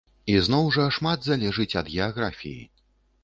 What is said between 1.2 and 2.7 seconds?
залежыць ад геаграфіі.